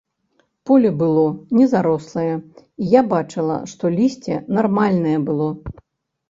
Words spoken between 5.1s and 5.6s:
было.